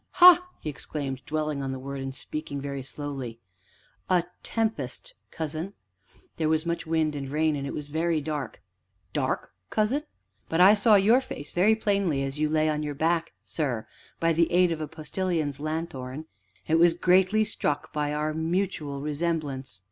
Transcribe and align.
"Ha!" 0.13 0.41
he 0.59 0.67
exclaimed, 0.67 1.21
dwelling 1.27 1.61
on 1.61 1.71
the 1.71 1.77
word, 1.77 2.01
and 2.01 2.15
speaking 2.15 2.59
very 2.59 2.81
slowly, 2.81 3.39
"a 4.09 4.23
tempest, 4.41 5.13
cousin?" 5.29 5.73
"There 6.37 6.49
was 6.49 6.65
much 6.65 6.87
wind 6.87 7.13
and 7.15 7.29
rain, 7.29 7.55
and 7.55 7.67
it 7.67 7.73
was 7.75 7.87
very 7.87 8.19
dark." 8.19 8.63
"Dark, 9.13 9.53
cousin?" 9.69 10.01
"But 10.49 10.59
I 10.59 10.73
saw 10.73 10.95
your 10.95 11.21
face 11.21 11.51
very 11.51 11.75
plainly 11.75 12.23
as 12.23 12.39
you 12.39 12.49
lay 12.49 12.67
on 12.67 12.81
your 12.81 12.95
back, 12.95 13.33
sir, 13.45 13.87
by 14.19 14.33
the 14.33 14.51
aid 14.51 14.71
of 14.71 14.81
a 14.81 14.87
Postilion's 14.87 15.59
lanthorn, 15.59 16.25
and 16.67 16.79
was 16.79 16.95
greatly 16.95 17.43
struck 17.43 17.93
by 17.93 18.11
our 18.11 18.33
mutual 18.33 19.01
resemblance." 19.01 19.79